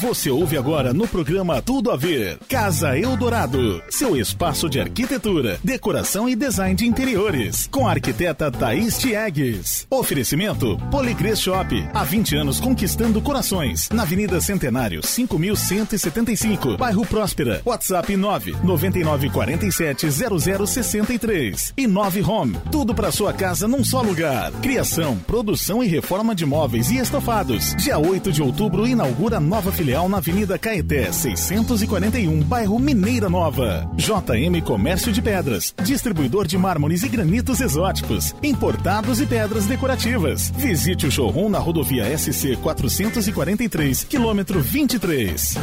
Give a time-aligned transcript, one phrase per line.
[0.00, 2.38] Você ouve agora no programa Tudo a Ver.
[2.48, 7.68] Casa Eldorado, seu espaço de arquitetura, decoração e design de interiores.
[7.70, 9.86] Com a arquiteta Thaís Tiegues.
[9.90, 11.86] Oferecimento Policres Shop.
[11.92, 13.90] Há 20 anos conquistando corações.
[13.90, 16.78] Na Avenida Centenário, 5175.
[16.78, 17.60] Bairro Próspera.
[17.62, 20.06] WhatsApp 9 9947
[20.66, 21.74] 0063.
[21.76, 22.56] E 9 Home.
[22.72, 24.50] Tudo para sua casa num só lugar.
[24.62, 27.74] Criação, produção e reforma de móveis e estofados.
[27.76, 33.90] Dia 8 de outubro inaugura nova filial na Avenida Caeté, 641, bairro Mineira Nova.
[33.96, 40.52] JM Comércio de Pedras, distribuidor de mármores e granitos exóticos, importados e pedras decorativas.
[40.56, 45.56] Visite o showroom na rodovia SC 443, quilômetro 23.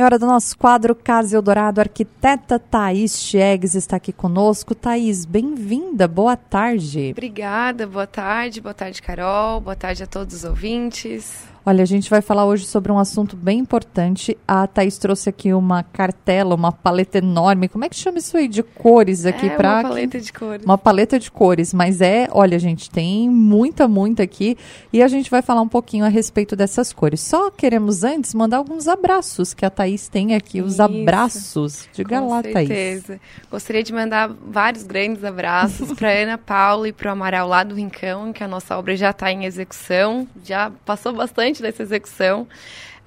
[0.00, 1.78] É hora do nosso quadro Casa Eldorado.
[1.78, 4.74] A arquiteta Thaís Chiegues está aqui conosco.
[4.74, 6.08] Thaís, bem-vinda.
[6.08, 7.10] Boa tarde.
[7.10, 7.86] Obrigada.
[7.86, 8.62] Boa tarde.
[8.62, 9.60] Boa tarde, Carol.
[9.60, 11.44] Boa tarde a todos os ouvintes.
[11.64, 14.36] Olha, a gente vai falar hoje sobre um assunto bem importante.
[14.48, 17.68] A Thaís trouxe aqui uma cartela, uma paleta enorme.
[17.68, 20.64] Como é que chama isso aí de cores aqui é para uma paleta de cores.
[20.64, 24.56] Uma paleta de cores, mas é, olha, gente, tem muita, muita aqui
[24.90, 27.20] e a gente vai falar um pouquinho a respeito dessas cores.
[27.20, 30.82] Só queremos antes mandar alguns abraços que a Thaís tem aqui, os Isso.
[30.82, 31.88] abraços.
[31.92, 33.06] Diga Com lá, certeza.
[33.06, 33.20] Thaís.
[33.50, 37.74] Gostaria de mandar vários grandes abraços para Ana Paula e para o Amaral lá do
[37.74, 42.46] Rincão, que a nossa obra já está em execução, já passou bastante dessa execução.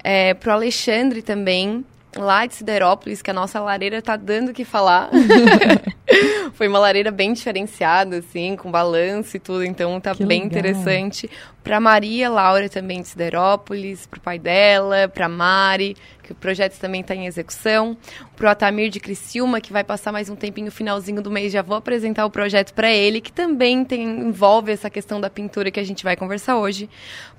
[0.02, 1.84] É, para o Alexandre também,
[2.16, 5.08] lá de Siderópolis, que a nossa lareira tá dando o que falar.
[6.54, 10.58] Foi uma lareira bem diferenciada, assim, com balanço e tudo, então tá Que bem legal.
[10.58, 11.30] interessante.
[11.64, 17.00] Pra Maria Laura também de Siderópolis, pro pai dela, pra Mari, que o projeto também
[17.00, 17.96] está em execução.
[18.36, 21.74] Pro Atamir de Criciúma, que vai passar mais um tempinho finalzinho do mês, já vou
[21.74, 25.84] apresentar o projeto para ele, que também tem, envolve essa questão da pintura que a
[25.84, 26.86] gente vai conversar hoje.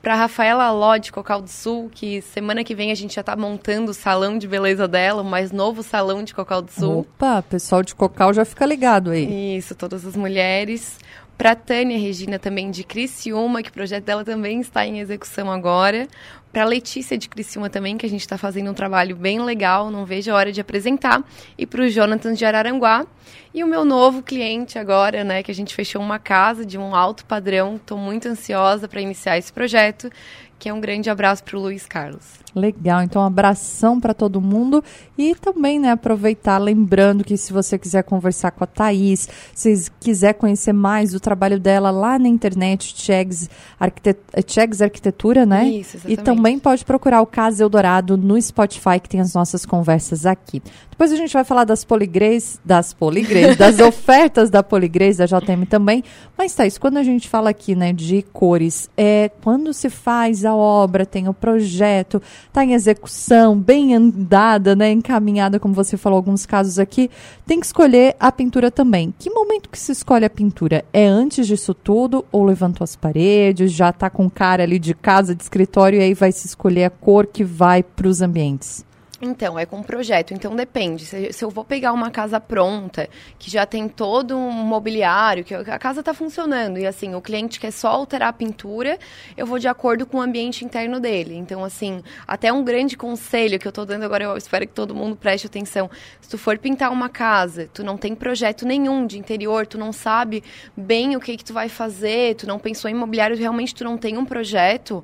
[0.01, 3.35] Pra Rafaela Ló, de Cocal do Sul, que semana que vem a gente já tá
[3.35, 6.99] montando o salão de beleza dela, o mais novo salão de Cocal do Sul.
[7.01, 9.55] Opa, pessoal de Cocal já fica ligado aí.
[9.55, 10.97] Isso, todas as mulheres.
[11.37, 16.07] Para Tânia Regina também de Criciúma, que o projeto dela também está em execução agora.
[16.51, 20.05] Para Letícia de Criciúma também, que a gente está fazendo um trabalho bem legal, não
[20.05, 21.21] vejo a hora de apresentar.
[21.57, 23.05] E para o Jonathan de Araranguá.
[23.53, 26.95] E o meu novo cliente agora, né, que a gente fechou uma casa de um
[26.95, 27.75] alto padrão.
[27.75, 30.09] Estou muito ansiosa para iniciar esse projeto,
[30.57, 32.44] que é um grande abraço para o Luiz Carlos.
[32.55, 34.81] Legal, então um abração para todo mundo
[35.17, 40.33] e também, né, aproveitar, lembrando que se você quiser conversar com a Thaís, se quiser
[40.35, 44.17] conhecer mais do trabalho dela lá na internet, Chegs, Arquitet
[44.47, 45.67] Chegs Arquitetura, né?
[45.67, 46.23] Isso, E exatamente.
[46.23, 50.61] também pode procurar o Casa Eldorado no Spotify, que tem as nossas conversas aqui.
[50.89, 55.65] Depois a gente vai falar das poligrês, das poligrês, das ofertas da poligrês, da JM
[55.69, 56.01] também.
[56.37, 60.55] Mas, Thaís, quando a gente fala aqui, né, de cores, é quando se faz a
[60.55, 66.45] obra, tem o projeto, está em execução, bem andada, né, encaminhada, como você falou, alguns
[66.45, 67.09] casos aqui,
[67.45, 69.13] tem que escolher a pintura também.
[69.17, 70.83] Que momento que se escolhe a pintura?
[70.93, 75.35] É antes disso tudo ou levantou as paredes, já está com cara ali de casa,
[75.35, 78.85] de escritório e aí vai se escolher a cor que vai para os ambientes?
[79.25, 80.33] Então, é com projeto.
[80.33, 81.05] Então, depende.
[81.05, 83.09] Se, se eu vou pegar uma casa pronta,
[83.39, 87.59] que já tem todo um mobiliário, que a casa está funcionando, e assim, o cliente
[87.59, 88.99] quer só alterar a pintura,
[89.35, 91.35] eu vou de acordo com o ambiente interno dele.
[91.35, 94.93] Então, assim, até um grande conselho que eu estou dando agora, eu espero que todo
[94.93, 95.89] mundo preste atenção.
[96.21, 99.91] Se tu for pintar uma casa, tu não tem projeto nenhum de interior, tu não
[99.91, 100.43] sabe
[100.77, 103.97] bem o que, que tu vai fazer, tu não pensou em imobiliário, realmente tu não
[103.97, 105.03] tem um projeto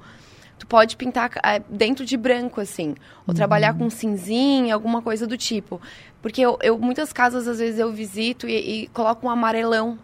[0.61, 2.93] tu pode pintar eh, dentro de branco, assim.
[3.25, 5.81] Ou trabalhar com cinzinha, alguma coisa do tipo.
[6.21, 9.97] Porque eu, eu- muitas casas, às vezes, eu visito e, e coloco um amarelão.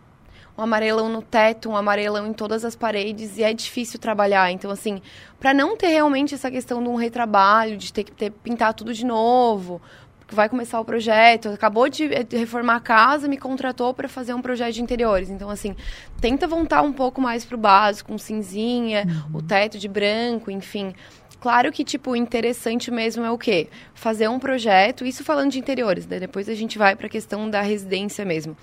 [0.58, 3.38] Um amarelão no teto, um amarelão em todas as paredes.
[3.38, 4.52] E é difícil trabalhar.
[4.52, 5.00] Então, assim,
[5.40, 8.92] para não ter realmente essa questão de um retrabalho, de ter que ter, pintar tudo
[8.96, 9.80] de novo...
[10.30, 14.42] Vai começar o projeto, acabou de eh, reformar a casa, me contratou para fazer um
[14.42, 15.30] projeto de interiores.
[15.30, 15.76] Então, assim,
[16.20, 20.94] tenta voltar um pouco mais pro básico, um cinzinha, o teto de branco, enfim.
[21.40, 23.70] Claro que, tipo, o interessante mesmo é o quê?
[23.94, 26.20] Fazer um projeto, isso falando de interiores, né?
[26.20, 28.58] Depois a gente vai para a questão da residência mesmo.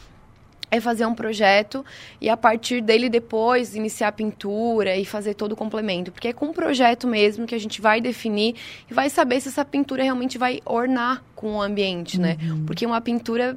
[0.76, 1.84] É fazer um projeto
[2.20, 6.10] e a partir dele depois iniciar a pintura e fazer todo o complemento.
[6.10, 8.54] Porque é com o projeto mesmo que a gente vai definir
[8.90, 12.36] e vai saber se essa pintura realmente vai ornar com o ambiente, né?
[12.66, 13.56] Porque uma pintura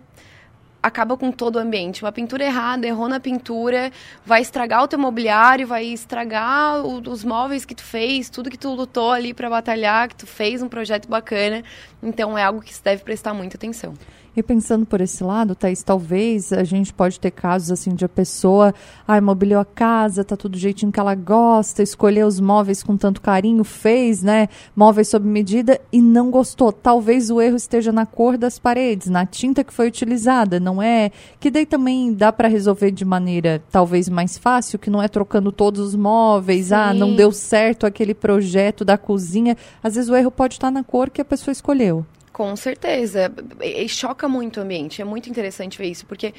[0.82, 2.04] acaba com todo o ambiente.
[2.04, 3.92] Uma pintura errada, errou na pintura,
[4.26, 8.58] vai estragar o teu mobiliário, vai estragar o- os móveis que tu fez, tudo que
[8.58, 11.64] tu lutou ali para batalhar, que tu fez um projeto bacana.
[12.02, 13.96] Então é algo que se deve prestar muita atenção.
[14.38, 18.10] E pensando por esse lado, Thaís, talvez a gente pode ter casos assim de a
[18.10, 18.72] pessoa,
[19.08, 22.96] ah, mobiliou a casa, tá tudo do jeitinho que ela gosta, escolheu os móveis com
[22.96, 26.72] tanto carinho, fez, né, móveis sob medida e não gostou.
[26.72, 31.10] Talvez o erro esteja na cor das paredes, na tinta que foi utilizada, não é?
[31.40, 35.52] Que daí também dá para resolver de maneira talvez mais fácil, que não é trocando
[35.52, 36.76] todos os móveis, Sim.
[36.76, 39.58] ah, não deu certo aquele projeto da cozinha.
[39.82, 42.06] Às vezes o erro pode estar na cor que a pessoa escolheu.
[42.38, 43.34] Com certeza.
[43.64, 45.02] E, choca muito o ambiente.
[45.02, 46.36] É muito interessante ver isso, porque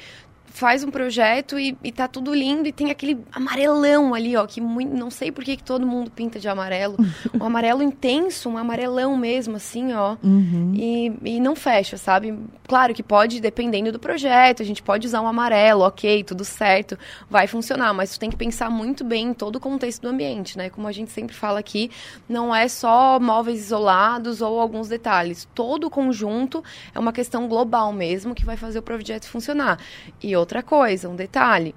[0.51, 4.59] faz um projeto e, e tá tudo lindo e tem aquele amarelão ali, ó, que
[4.59, 6.97] muito, não sei por que, que todo mundo pinta de amarelo.
[7.39, 10.17] um amarelo intenso, um amarelão mesmo, assim, ó.
[10.23, 10.73] Uhum.
[10.75, 12.37] E, e não fecha, sabe?
[12.67, 16.97] Claro que pode, dependendo do projeto, a gente pode usar um amarelo, ok, tudo certo,
[17.29, 20.57] vai funcionar, mas tu tem que pensar muito bem em todo o contexto do ambiente,
[20.57, 20.69] né?
[20.69, 21.89] Como a gente sempre fala aqui,
[22.27, 25.47] não é só móveis isolados ou alguns detalhes.
[25.53, 26.63] Todo o conjunto
[26.93, 29.79] é uma questão global mesmo que vai fazer o projeto funcionar.
[30.21, 31.75] E outra coisa, um detalhe.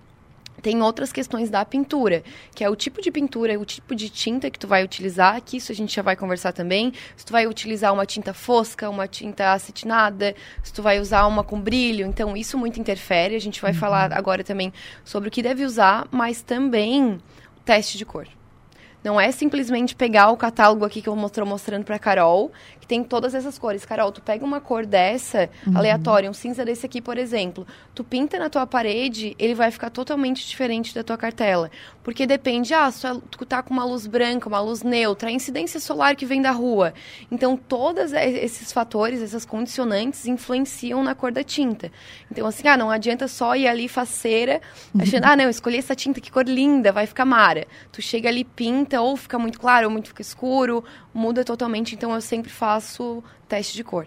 [0.63, 2.23] Tem outras questões da pintura,
[2.55, 5.57] que é o tipo de pintura, o tipo de tinta que tu vai utilizar, que
[5.57, 6.93] isso a gente já vai conversar também.
[7.17, 11.43] Se tu vai utilizar uma tinta fosca, uma tinta acetinada, se tu vai usar uma
[11.43, 13.35] com brilho, então isso muito interfere.
[13.35, 13.79] A gente vai uhum.
[13.79, 14.73] falar agora também
[15.05, 17.19] sobre o que deve usar, mas também
[17.65, 18.29] teste de cor.
[19.03, 22.53] Não é simplesmente pegar o catálogo aqui que eu estou mostrando para Carol,
[22.83, 23.85] que tem todas essas cores.
[23.85, 25.79] Carol, tu pega uma cor dessa, uhum.
[25.79, 27.65] aleatória, um cinza desse aqui, por exemplo,
[27.95, 31.71] tu pinta na tua parede, ele vai ficar totalmente diferente da tua cartela.
[32.03, 35.79] Porque depende, ah, se tu tá com uma luz branca, uma luz neutra, a incidência
[35.79, 36.93] solar que vem da rua.
[37.31, 41.91] Então, todos esses fatores, essas condicionantes, influenciam na cor da tinta.
[42.31, 44.61] Então, assim, ah, não adianta só ir ali faceira,
[44.99, 47.65] achando, ah, não, escolhi essa tinta, que cor linda, vai ficar mara.
[47.93, 50.85] Tu chega ali, pinta, ou fica muito claro, ou muito fica escuro,
[51.15, 51.95] muda totalmente.
[51.95, 54.07] Então eu sempre faço teste de cor.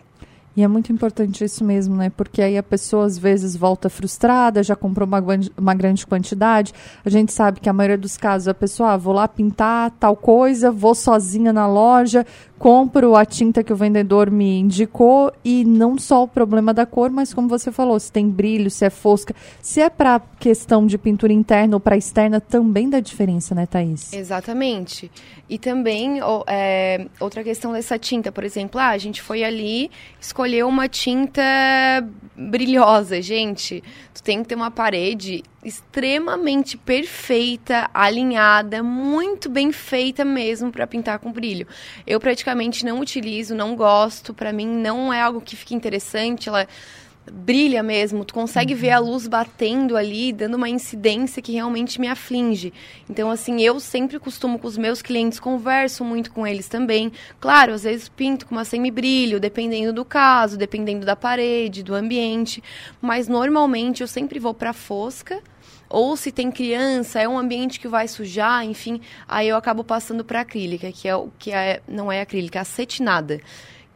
[0.55, 2.09] E é muito importante isso mesmo, né?
[2.09, 5.21] Porque aí a pessoa às vezes volta frustrada, já comprou uma,
[5.57, 6.73] uma grande quantidade.
[7.03, 10.15] A gente sabe que a maioria dos casos a pessoa, ah, vou lá pintar tal
[10.15, 12.25] coisa, vou sozinha na loja,
[12.57, 17.09] compro a tinta que o vendedor me indicou e não só o problema da cor,
[17.09, 20.97] mas como você falou, se tem brilho, se é fosca, se é para questão de
[20.97, 24.13] pintura interna ou para externa, também dá diferença, né, Thaís?
[24.13, 25.11] Exatamente.
[25.49, 30.67] E também é, outra questão dessa tinta, por exemplo, ah, a gente foi ali, escolheu
[30.67, 31.41] uma tinta
[32.35, 33.83] brilhosa, gente.
[34.13, 41.17] Tu tem que ter uma parede extremamente perfeita, alinhada, muito bem feita mesmo para pintar
[41.17, 41.67] com brilho.
[42.05, 46.67] Eu praticamente não utilizo, não gosto, para mim não é algo que fique interessante, ela
[47.31, 48.79] brilha mesmo, tu consegue uhum.
[48.79, 52.71] ver a luz batendo ali, dando uma incidência que realmente me aflige.
[53.09, 57.11] Então, assim, eu sempre costumo com os meus clientes, converso muito com eles também.
[57.39, 62.63] Claro, às vezes pinto com uma semi-brilho, dependendo do caso, dependendo da parede, do ambiente,
[63.01, 65.41] mas normalmente eu sempre vou para fosca,
[65.89, 70.23] ou se tem criança, é um ambiente que vai sujar, enfim, aí eu acabo passando
[70.23, 73.39] para acrílica, que é o que é, não é acrílica, é acetinada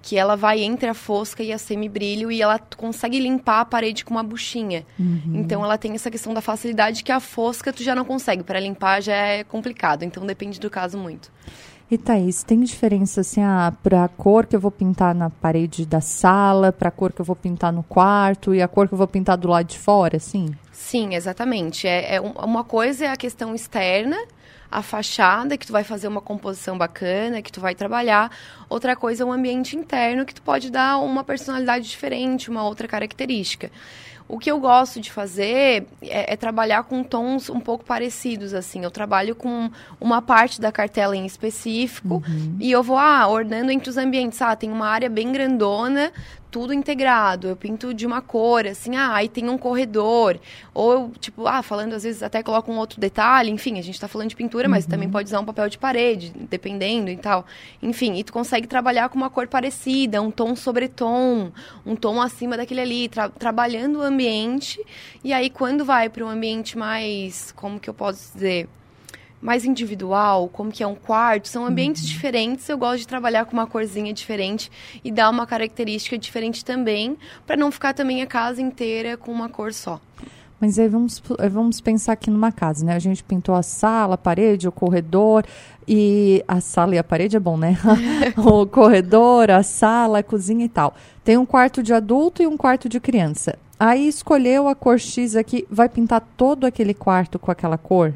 [0.02, 4.06] que ela vai entre a fosca e a semi-brilho e ela consegue limpar a parede
[4.06, 4.86] com uma buchinha.
[4.98, 5.34] Uhum.
[5.36, 8.60] Então ela tem essa questão da facilidade que a fosca tu já não consegue, para
[8.60, 11.32] limpar já é complicado, então depende do caso muito.
[11.92, 15.88] E Thaís, tem diferença assim, ah, para a cor que eu vou pintar na parede
[15.88, 18.94] da sala, para a cor que eu vou pintar no quarto e a cor que
[18.94, 20.50] eu vou pintar do lado de fora, assim?
[20.72, 21.88] Sim, exatamente.
[21.88, 24.16] É, é uma coisa é a questão externa,
[24.70, 28.32] a fachada, que tu vai fazer uma composição bacana, que tu vai trabalhar.
[28.70, 32.88] Outra coisa é o ambiente interno, que tu pode dar uma personalidade diferente, uma outra
[32.88, 33.72] característica.
[34.30, 38.84] O que eu gosto de fazer é, é, trabalhar com tons um pouco parecidos, assim.
[38.84, 42.56] Eu trabalho com uma parte da cartela em específico uhum.
[42.60, 44.40] e eu vou, ah, ornando entre os ambientes.
[44.40, 46.12] Ah, tem uma área bem grandona,
[46.52, 47.48] tudo integrado.
[47.48, 50.40] Eu pinto de uma cor, assim, ah, aí tem um corredor.
[50.74, 53.52] Ou eu, tipo, ah, falando às vezes até coloco um outro detalhe.
[53.52, 54.92] Enfim, a gente está falando de pintura, mas uhum.
[54.92, 57.46] também pode usar um papel de parede, dependendo e tal.
[57.82, 61.52] Enfim, e tu consegue trabalhar com uma cor parecida, um tom sobre tom,
[61.86, 64.84] um tom acima daquele ali, tra trabalhando o ambiente.
[65.24, 68.68] E aí, quando vai para um ambiente mais, como que eu posso dizer?
[69.42, 72.10] Mais individual, como que é um quarto, são ambientes uhum.
[72.10, 72.68] diferentes.
[72.68, 74.72] Eu gosto de trabalhar com uma corzinha diferente
[75.04, 79.50] e dar uma característica diferente também, para não ficar também a casa inteira com uma
[79.50, 80.00] cor só.
[80.60, 82.94] Mas aí vamos, vamos pensar aqui numa casa, né?
[82.94, 85.46] A gente pintou a sala, a parede, o corredor
[85.88, 87.78] e a sala e a parede é bom, né?
[88.36, 90.94] o corredor, a sala, a cozinha e tal.
[91.24, 93.58] Tem um quarto de adulto e um quarto de criança.
[93.80, 98.14] Aí escolheu a cor X aqui, vai pintar todo aquele quarto com aquela cor?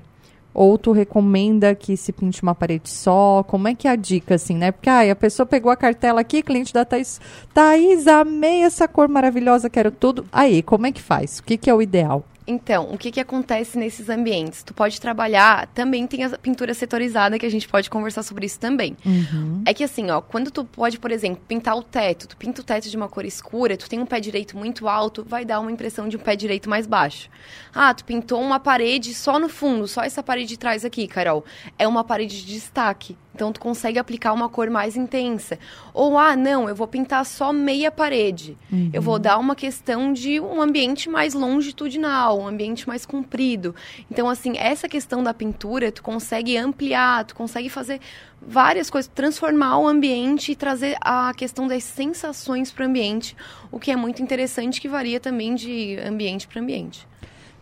[0.53, 3.43] Ou tu recomenda que se pinte uma parede só?
[3.43, 4.71] Como é que é a dica, assim, né?
[4.71, 7.19] Porque ai, a pessoa pegou a cartela aqui, cliente da Thaís,
[7.53, 10.25] Thaís, amei essa cor maravilhosa, quero tudo.
[10.31, 11.39] Aí, como é que faz?
[11.39, 12.23] O que, que é o ideal?
[12.45, 14.63] Então, o que, que acontece nesses ambientes?
[14.63, 18.59] Tu pode trabalhar, também tem a pintura setorizada, que a gente pode conversar sobre isso
[18.59, 18.97] também.
[19.05, 19.63] Uhum.
[19.65, 22.63] É que assim, ó, quando tu pode, por exemplo, pintar o teto, tu pinta o
[22.63, 25.71] teto de uma cor escura, tu tem um pé direito muito alto, vai dar uma
[25.71, 27.29] impressão de um pé direito mais baixo.
[27.73, 31.45] Ah, tu pintou uma parede só no fundo, só essa parede de trás aqui, Carol.
[31.77, 33.17] É uma parede de destaque.
[33.35, 35.57] Então tu consegue aplicar uma cor mais intensa.
[35.93, 38.57] Ou ah, não, eu vou pintar só meia parede.
[38.71, 38.91] Uhum.
[38.93, 43.75] Eu vou dar uma questão de um ambiente mais longitudinal, um ambiente mais comprido.
[44.09, 47.99] Então assim, essa questão da pintura, tu consegue ampliar, tu consegue fazer
[48.41, 53.35] várias coisas, transformar o ambiente e trazer a questão das sensações para o ambiente,
[53.71, 57.07] o que é muito interessante que varia também de ambiente para ambiente.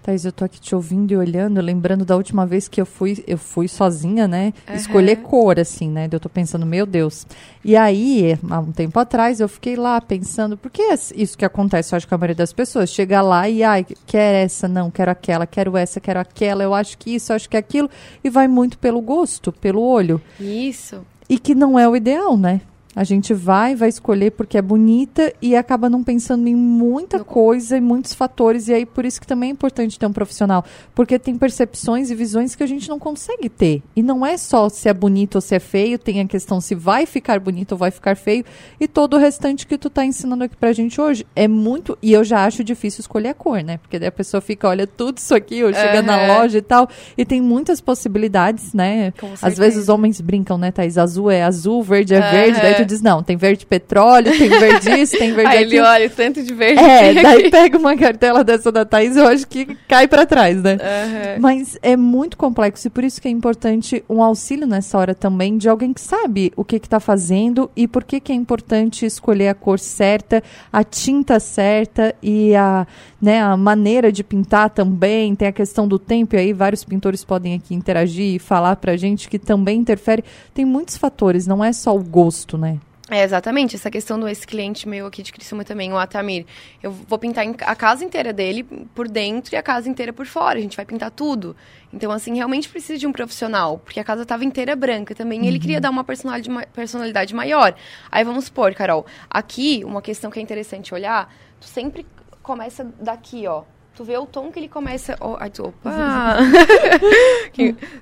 [0.01, 3.23] Thais, eu tô aqui te ouvindo e olhando, lembrando da última vez que eu fui,
[3.27, 4.53] eu fui sozinha, né?
[4.67, 4.75] Uhum.
[4.75, 6.09] Escolher cor, assim, né?
[6.11, 7.27] Eu tô pensando, meu Deus.
[7.63, 10.81] E aí, há um tempo atrás, eu fiquei lá pensando, por que
[11.15, 14.45] isso que acontece, eu acho que a maioria das pessoas chega lá e, ai, quer
[14.45, 17.57] essa, não, quero aquela, quero essa, quero aquela, eu acho que isso, eu acho que
[17.57, 17.89] aquilo,
[18.23, 20.19] e vai muito pelo gosto, pelo olho.
[20.39, 21.05] Isso.
[21.29, 22.61] E que não é o ideal, né?
[22.93, 27.77] A gente vai, vai escolher porque é bonita e acaba não pensando em muita coisa
[27.77, 28.67] e muitos fatores.
[28.67, 30.65] E aí, por isso que também é importante ter um profissional.
[30.93, 33.81] Porque tem percepções e visões que a gente não consegue ter.
[33.95, 36.75] E não é só se é bonito ou se é feio, tem a questão se
[36.75, 38.43] vai ficar bonito ou vai ficar feio.
[38.79, 41.97] E todo o restante que tu tá ensinando aqui pra gente hoje é muito.
[42.01, 43.77] E eu já acho difícil escolher a cor, né?
[43.77, 46.05] Porque daí a pessoa fica, olha tudo isso aqui, ou chega uhum.
[46.05, 46.89] na loja e tal.
[47.17, 49.13] E tem muitas possibilidades, né?
[49.41, 50.97] Às vezes os homens brincam, né, Thaís?
[50.97, 52.31] Azul é azul, verde é uhum.
[52.31, 52.61] verde.
[52.61, 56.09] Daí tu diz, não, tem verde petróleo, tem verde isso, tem verde Aí ele olha
[56.09, 56.81] tanto de verde.
[56.81, 60.73] É, daí pega uma cartela dessa da Thaís, eu acho que cai para trás, né?
[60.73, 61.41] Uhum.
[61.41, 65.57] Mas é muito complexo e por isso que é importante um auxílio nessa hora também
[65.57, 69.49] de alguém que sabe o que está fazendo e por que, que é importante escolher
[69.49, 72.85] a cor certa, a tinta certa e a,
[73.21, 75.35] né, a maneira de pintar também.
[75.35, 78.97] Tem a questão do tempo, e aí vários pintores podem aqui interagir e falar pra
[78.97, 80.23] gente que também interfere.
[80.53, 82.79] Tem muitos fatores, não é só o gosto, né?
[83.11, 83.75] É, exatamente.
[83.75, 86.45] Essa questão do esse cliente meu aqui de Criciúma também, o Atamir.
[86.81, 88.63] Eu vou pintar a casa inteira dele
[88.95, 90.57] por dentro e a casa inteira por fora.
[90.57, 91.53] A gente vai pintar tudo.
[91.91, 93.79] Então, assim, realmente precisa de um profissional.
[93.79, 95.43] Porque a casa estava inteira branca também.
[95.43, 95.81] E ele queria uhum.
[95.81, 97.75] dar uma personalidade, personalidade maior.
[98.09, 99.05] Aí, vamos supor, Carol.
[99.29, 101.29] Aqui, uma questão que é interessante olhar.
[101.59, 102.05] Tu sempre
[102.41, 103.63] começa daqui, ó.
[103.95, 105.17] Tu vê o tom que ele começa...
[105.19, 105.91] Oh, ai, opa!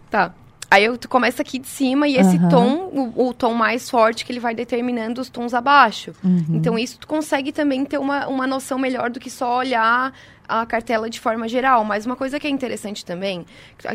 [0.10, 0.34] tá.
[0.72, 2.50] Aí eu, tu começa aqui de cima e esse uhum.
[2.50, 6.13] tom, o, o, tom mais forte que ele vai determinando os tons abaixo.
[6.24, 6.46] Uhum.
[6.51, 10.13] Então isso tu consegue também ter uma, uma noção melhor do que só olhar
[10.48, 11.84] a cartela de forma geral.
[11.84, 13.48] Mas uma coisa que é interessante também,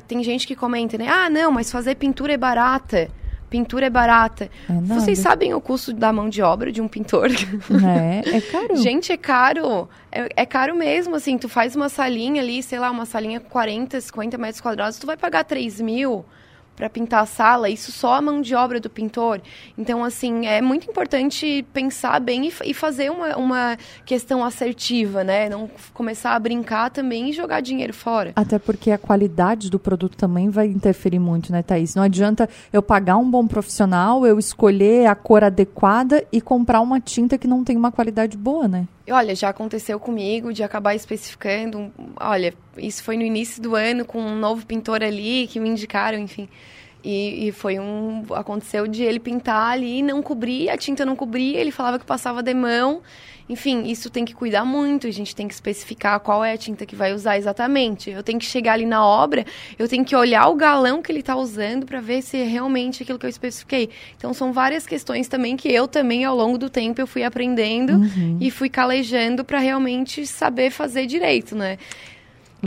[0.08, 1.06] tem gente que comenta, né?
[1.08, 3.08] Ah, não, mas fazer pintura é barata.
[3.54, 4.50] Pintura é barata.
[4.68, 7.30] É Vocês sabem o custo da mão de obra de um pintor?
[7.30, 8.74] É, é caro.
[8.82, 9.88] Gente, é caro.
[10.10, 11.38] É, é, caro mesmo, assim.
[11.38, 15.16] Tu faz uma salinha ali, sei lá, uma salinha 40, 50 metros quadrados, tu vai
[15.16, 16.24] pagar 3 mil
[16.76, 19.40] para pintar a sala, isso só a mão de obra do pintor.
[19.78, 25.48] Então, assim, é muito importante pensar bem e, e, fazer uma, uma questão assertiva, né?
[25.48, 28.32] Não começar a brincar também e jogar dinheiro fora.
[28.34, 31.94] Até porque a qualidade do produto também vai interferir muito, né, Thaís?
[31.94, 37.00] Não adianta eu pagar um bom profissional, eu escolher a cor adequada e comprar uma
[37.00, 38.86] tinta que não tem uma qualidade boa, né?
[39.10, 41.92] Olha, já aconteceu comigo de acabar especificando.
[42.18, 46.18] Olha, isso foi no início do ano com um novo pintor ali que me indicaram,
[46.18, 46.48] enfim.
[47.04, 48.24] E, e, foi um.
[48.30, 52.06] Aconteceu de ele pintar ali e não cobrir, a tinta não cobria, ele falava que
[52.06, 53.02] passava de mão.
[53.46, 56.86] Enfim, isso tem que cuidar muito, a gente tem que especificar qual é a tinta
[56.86, 58.10] que vai usar exatamente.
[58.10, 59.44] Eu tenho que chegar ali na obra,
[59.78, 63.02] eu tenho que olhar o galão que ele está usando para ver se é realmente
[63.02, 63.90] aquilo que eu especifiquei.
[64.16, 67.96] Então são várias questões também que eu também ao longo do tempo eu fui aprendendo
[67.96, 68.38] uhum.
[68.40, 71.76] e fui calejando para realmente saber fazer direito, né?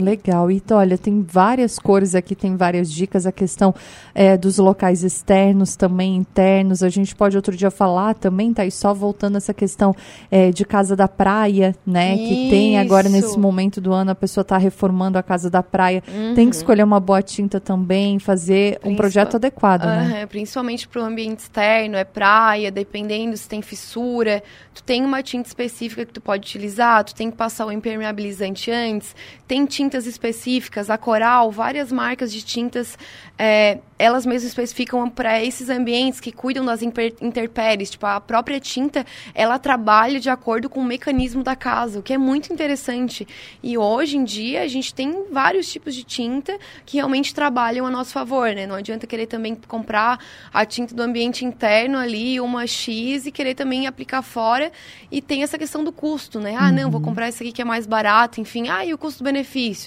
[0.02, 0.50] Legal.
[0.50, 3.26] Então, olha, tem várias cores aqui, tem várias dicas.
[3.26, 3.74] A questão
[4.14, 6.82] é, dos locais externos, também internos.
[6.82, 8.64] A gente pode outro dia falar também, tá?
[8.64, 9.94] E só voltando essa questão
[10.30, 12.14] é, de casa da praia, né?
[12.14, 12.28] Isso.
[12.28, 16.02] Que tem agora nesse momento do ano, a pessoa está reformando a casa da praia.
[16.08, 16.34] Uhum.
[16.34, 20.08] Tem que escolher uma boa tinta também, fazer um projeto adequado, uhum.
[20.08, 20.26] né?
[20.26, 24.42] Principalmente para o ambiente externo, é praia, dependendo se tem fissura.
[24.74, 28.70] Tu tem uma tinta específica que tu pode utilizar, tu tem que passar o impermeabilizante
[28.70, 29.14] antes.
[29.46, 32.98] Tem tinta tintas específicas, a Coral, várias marcas de tintas,
[33.38, 37.90] é, elas mesmas especificam para esses ambientes que cuidam das intempéries.
[37.90, 39.04] Tipo, a própria tinta,
[39.34, 43.26] ela trabalha de acordo com o mecanismo da casa, o que é muito interessante.
[43.62, 47.90] E hoje em dia, a gente tem vários tipos de tinta que realmente trabalham a
[47.90, 48.66] nosso favor, né?
[48.66, 50.18] Não adianta querer também comprar
[50.52, 54.70] a tinta do ambiente interno ali, uma X, e querer também aplicar fora.
[55.10, 56.54] E tem essa questão do custo, né?
[56.58, 57.06] Ah, não, vou uhum.
[57.06, 58.68] comprar esse aqui que é mais barato, enfim.
[58.68, 59.77] Ah, e o custo-benefício?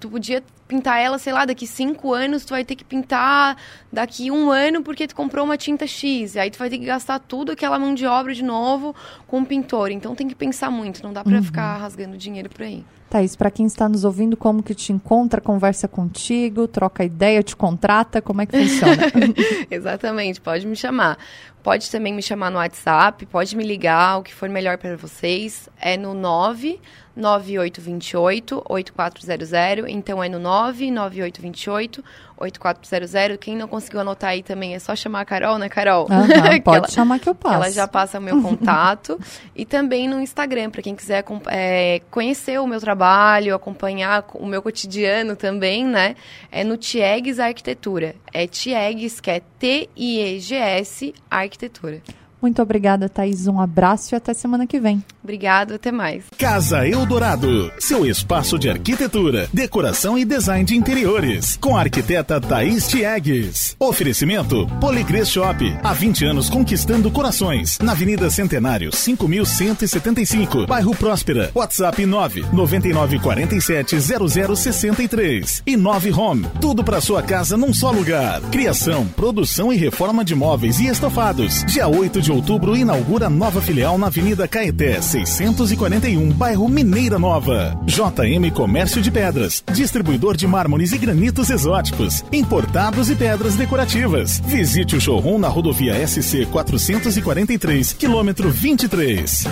[0.00, 3.56] Tu podia pintar ela, sei lá, daqui cinco anos, tu vai ter que pintar
[3.92, 6.36] daqui um ano porque tu comprou uma tinta X.
[6.36, 8.94] Aí tu vai ter que gastar tudo aquela mão de obra de novo
[9.26, 9.90] com o pintor.
[9.90, 11.42] Então tem que pensar muito, não dá para uhum.
[11.42, 12.84] ficar rasgando dinheiro por aí.
[13.08, 17.54] Thaís, para quem está nos ouvindo, como que te encontra, conversa contigo, troca ideia, te
[17.54, 19.04] contrata, como é que funciona?
[19.70, 21.16] Exatamente, pode me chamar.
[21.62, 25.68] Pode também me chamar no WhatsApp, pode me ligar, o que for melhor para vocês.
[25.80, 26.80] É no 9
[27.16, 32.04] 9828 8400, então é no 99828
[32.38, 33.38] 8400.
[33.38, 36.06] Quem não conseguiu anotar aí também é só chamar a Carol, né, Carol?
[36.10, 37.54] Uhum, pode ela, chamar que eu passo.
[37.54, 39.18] ela já passa o meu contato.
[39.56, 44.62] e também no Instagram, para quem quiser é, conhecer o meu trabalho, acompanhar o meu
[44.62, 46.14] cotidiano também, né?
[46.50, 48.14] É no Tiegs Arquitetura.
[48.32, 52.02] É Tiegs, que é T-I-E-G-S Arquitetura.
[52.40, 53.46] Muito obrigada, Thaís.
[53.46, 55.02] Um abraço e até semana que vem.
[55.22, 56.24] Obrigado, até mais.
[56.38, 62.86] Casa Eldorado, seu espaço de arquitetura, decoração e design de interiores, com a arquiteta Thaís
[62.86, 63.74] Tiegues.
[63.78, 72.04] Oferecimento Poligres Shop, há 20 anos conquistando corações, na Avenida Centenário, 5175, bairro Próspera, WhatsApp
[72.04, 78.40] 9 9947 0063 e 9 Home, tudo para sua casa num só lugar.
[78.52, 81.64] Criação, produção e reforma de móveis e estofados.
[81.64, 87.80] Dia 8 de outubro inaugura nova filial na Avenida Caeté, 641, bairro Mineira Nova.
[87.86, 94.42] JM Comércio de Pedras, distribuidor de mármores e granitos exóticos, importados e pedras decorativas.
[94.44, 99.44] Visite o showroom na rodovia SC 443, quilômetro 23.